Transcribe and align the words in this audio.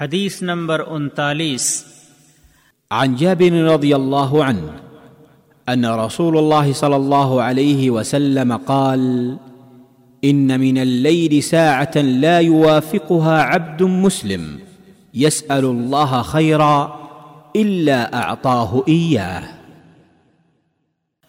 حدیث 0.00 0.42
نمبر 0.42 0.80
انتالیس۔ 0.80 1.84
عن 2.90 3.16
جابر 3.16 3.52
رضي 3.52 3.94
الله 3.94 4.44
عنه 4.44 4.68
ان 5.68 5.84
رسول 5.84 6.38
الله 6.38 6.72
صلى 6.72 6.96
الله 6.96 7.42
عليه 7.42 7.90
وسلم 7.90 8.56
قال 8.56 9.36
ان 10.24 10.60
من 10.60 10.78
الليل 10.78 11.42
ساعه 11.42 11.96
لا 11.96 12.38
يوافقها 12.38 13.42
عبد 13.42 13.82
مسلم 13.82 14.58
يسال 15.14 15.64
الله 15.64 16.22
خيرا 16.22 16.86
الا 17.54 18.02
اعطاه 18.12 18.82
اياه 18.86 19.42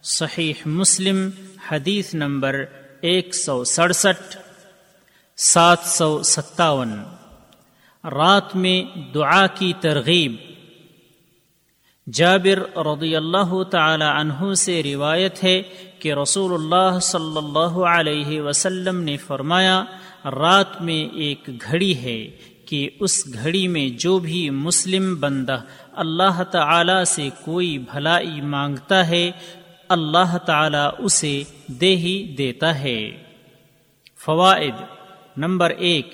صحیح 0.03 0.53
مسلم 0.65 1.29
حدیث 1.71 2.13
نمبر 2.13 2.65
ایک 3.01 3.35
سو 3.35 3.63
سڑسٹھ 3.63 4.37
سات 5.37 5.79
سو 5.85 6.23
ستاون۔ 6.23 7.18
رات 8.03 8.55
میں 8.55 8.97
دعا 9.13 9.47
کی 9.47 9.73
ترغیب۔ 9.79 10.35
جابر 12.13 12.77
رضی 12.77 13.15
اللہ 13.15 13.63
تعالی 13.63 14.05
عنہ 14.07 14.53
سے 14.53 14.83
روایت 14.83 15.43
ہے 15.43 15.61
کہ 15.99 16.13
رسول 16.13 16.53
اللہ 16.53 16.99
صلی 16.99 17.37
اللہ 17.37 17.77
علیہ 17.87 18.41
وسلم 18.41 19.01
نے 19.03 19.17
فرمایا، 19.17 19.83
رات 20.25 20.81
میں 20.81 21.15
ایک 21.15 21.49
گھڑی 21.61 21.97
ہے 21.97 22.29
کہ 22.65 22.89
اس 22.99 23.33
گھڑی 23.33 23.67
میں 23.67 23.89
جو 23.89 24.19
بھی 24.19 24.49
مسلم 24.49 25.15
بندہ 25.19 25.61
اللہ 25.93 26.43
تعالی 26.43 27.05
سے 27.05 27.29
کوئی 27.45 27.77
بھلائی 27.77 28.41
مانگتا 28.41 29.07
ہے، 29.07 29.31
اللہ 29.89 30.37
تعالی 30.37 30.87
اسے 30.97 31.43
دے 31.67 31.95
ہی 31.95 32.35
دیتا 32.37 32.79
ہے۔ 32.79 33.23
فوائد 34.17 34.75
نمبر 35.37 35.69
ایک 35.69 36.13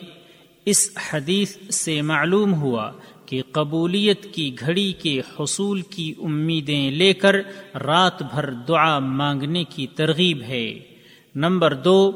اس 0.66 0.90
حدیث 1.14 1.58
سے 1.72 2.02
معلوم 2.02 2.54
ہوا 2.54 2.92
کہ 3.26 3.42
قبولیت 3.52 4.34
کی 4.34 4.56
گھڑی 4.60 4.94
کے 4.94 5.20
حصول 5.20 5.82
کی 5.82 6.14
امیدیں 6.22 6.92
لے 6.92 7.14
کر 7.14 7.36
رات 7.76 8.22
بھر 8.22 8.52
دعا 8.52 9.00
مانگنے 9.00 9.64
کی 9.64 9.88
ترغیب 9.88 10.42
ہے۔ 10.42 10.80
نمبر 11.36 11.74
دو، 11.74 12.12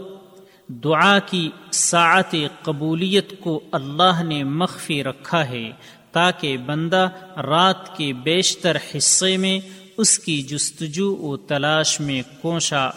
دعا 0.67 1.19
کی 1.19 1.49
ساعت 1.71 2.35
قبولیت 2.63 3.33
کو 3.39 3.59
اللہ 3.71 4.23
نے 4.23 4.43
مخفی 4.43 5.03
رکھا 5.03 5.49
ہے 5.49 5.71
تاکہ 6.11 6.57
بندہ 6.57 7.09
رات 7.37 7.97
کے 7.97 8.13
بیشتر 8.13 8.77
حصے 8.95 9.37
میں 9.37 9.59
اس 9.97 10.19
کی 10.19 10.41
جستجو 10.41 11.15
و 11.15 11.37
تلاش 11.37 11.99
میں 11.99 12.21
کوشاں 12.41 12.91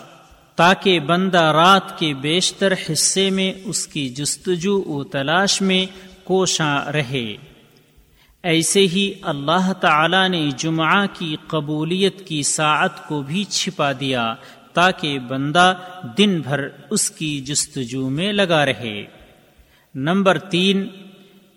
تاکہ 0.57 1.01
بندہ 1.01 1.43
رات 1.43 1.99
کے 1.99 2.15
بیشتر 2.15 2.73
حصے 2.73 3.31
میں 3.31 3.53
اس 3.65 3.87
کی 3.87 4.09
جستجو 4.09 4.83
و 4.83 5.05
تلاش 5.05 5.63
میں 5.63 5.87
کوشاں 6.25 6.85
رہے۔ 6.85 7.37
ایسے 8.43 8.81
ہی 8.81 9.13
اللہ 9.23 9.73
تعالی 9.73 10.29
نے 10.29 10.51
جمعہ 10.57 11.07
کی 11.13 11.37
قبولیت 11.47 12.27
کی 12.27 12.43
ساعت 12.43 13.09
کو 13.09 13.23
بھی 13.23 13.45
چھپا 13.45 13.93
دیا 13.93 14.35
تاکہ 14.73 15.19
بندہ 15.19 15.75
دن 16.19 16.41
بھر 16.41 16.69
اس 16.91 17.11
کی 17.11 17.41
جستجو 17.41 18.09
میں 18.09 18.33
لگا 18.33 18.67
رہے۔ 18.67 19.05
نمبر 19.95 20.39
تین، 20.39 20.89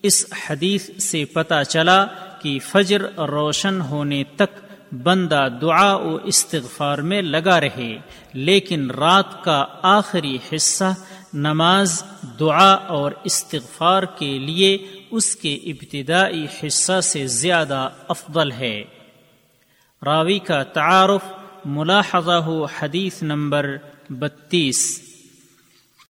اس 0.03 0.25
حدیث 0.49 0.89
سے 1.03 1.25
پتہ 1.25 1.63
چلا 1.69 2.05
کہ 2.41 2.59
فجر 2.63 3.01
روشن 3.19 3.81
ہونے 3.81 4.23
تک 4.35 4.64
بندہ 4.91 5.47
دعا 5.61 5.93
و 5.93 6.15
استغفار 6.15 6.97
میں 6.97 7.21
لگا 7.21 7.61
رہے، 7.61 7.97
لیکن 8.33 8.91
رات 8.91 9.43
کا 9.43 9.65
آخری 9.81 10.37
حصہ 10.55 10.93
نماز، 11.33 12.03
دعا 12.39 12.73
اور 12.73 13.11
استغفار 13.23 14.03
کے 14.03 14.39
لیے 14.39 14.77
اس 15.11 15.35
کے 15.35 15.55
ابتدائی 15.55 16.45
حصہ 16.63 17.01
سے 17.01 17.27
زیادہ 17.27 17.89
افضل 18.07 18.51
ہے۔ 18.51 18.83
راوی 20.05 20.39
کا 20.39 20.63
تعارف 20.63 21.21
ملاحظہ 21.65 22.45
حدیث 22.79 23.23
نمبر 23.23 23.77
بتیس۔ 24.09 25.01